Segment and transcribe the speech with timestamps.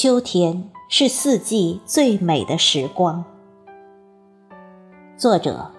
[0.00, 3.24] 秋天是四季最美的时光。
[5.16, 5.72] 作者：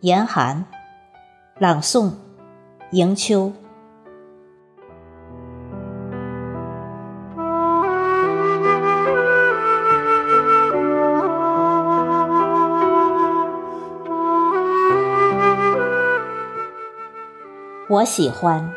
[0.00, 0.66] 严寒，
[1.56, 2.10] 朗诵：
[2.90, 3.52] 迎秋。
[17.88, 18.72] 我喜欢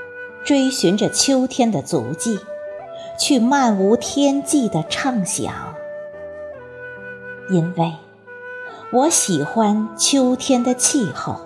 [0.45, 2.37] 追寻着秋天的足迹。
[3.17, 5.53] 去漫无天际的畅想，
[7.49, 7.93] 因为
[8.91, 11.41] 我喜欢秋天的气候。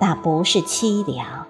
[0.00, 1.46] 那不是凄凉，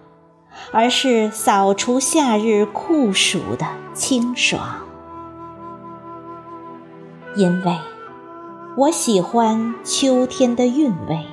[0.72, 4.80] 而是扫除夏日酷暑的清爽。
[7.36, 7.78] 因为
[8.76, 11.24] 我喜欢秋天的韵味。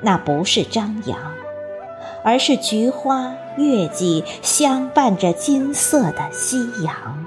[0.00, 1.18] 那不是张扬。
[2.22, 7.24] 而是菊花、月季相伴着金色的夕阳，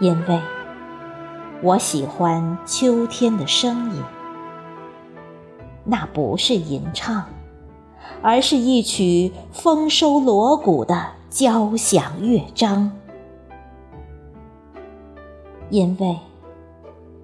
[0.00, 0.40] 因为
[1.62, 4.02] 我喜欢秋天的声音。
[5.84, 7.26] 那不是吟唱，
[8.22, 12.90] 而是一曲丰收锣鼓的交响乐章。
[15.68, 16.18] 因为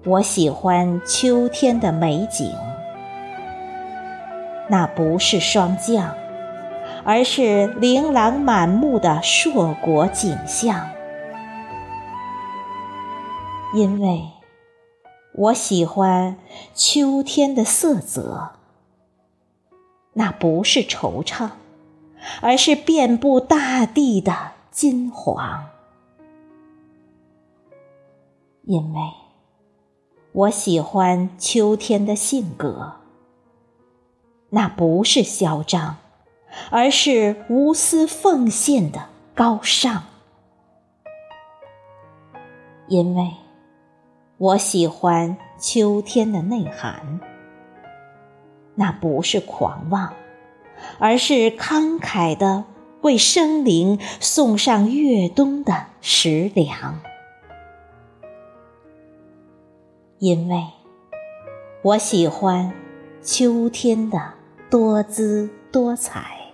[0.05, 2.51] 我喜欢秋天的美景。
[4.71, 6.15] 那不是霜降，
[7.03, 10.89] 而是琳琅满目的硕果景象。
[13.75, 14.29] 因为
[15.33, 16.37] 我喜欢
[16.73, 18.51] 秋天的色泽，
[20.13, 21.49] 那不是惆怅，
[22.39, 25.65] 而是遍布大地的金黄。
[28.63, 29.01] 因为
[30.31, 33.00] 我喜欢秋天的性格。
[34.53, 35.95] 那不是嚣张，
[36.71, 40.03] 而是无私奉献的高尚。
[42.89, 43.31] 因为
[44.37, 47.21] 我喜欢秋天的内涵。
[48.75, 50.13] 那不是狂妄，
[50.99, 52.65] 而是慷慨的
[53.03, 56.99] 为生灵送上越冬的食粮。
[60.19, 60.67] 因为
[61.83, 62.73] 我喜欢
[63.21, 64.40] 秋天的。
[64.71, 66.53] 多姿多彩，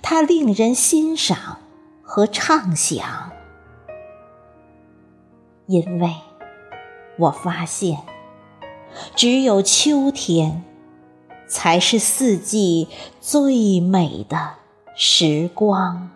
[0.00, 1.58] 它令人欣赏
[2.00, 3.32] 和畅想，
[5.66, 6.14] 因为
[7.18, 7.98] 我发现，
[9.16, 10.62] 只有秋天
[11.48, 12.86] 才是四季
[13.20, 14.50] 最美的
[14.94, 16.08] 时光。